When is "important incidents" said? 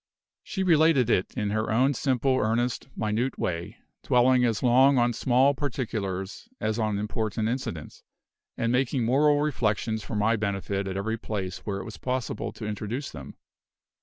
6.97-8.01